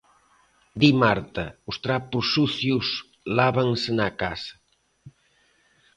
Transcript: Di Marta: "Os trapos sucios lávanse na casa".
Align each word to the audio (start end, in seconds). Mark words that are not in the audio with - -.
Di 0.79 0.89
Marta: 1.01 1.45
"Os 1.69 1.77
trapos 1.85 2.25
sucios 2.35 2.87
lávanse 3.37 3.89
na 3.99 4.09
casa". 4.21 4.53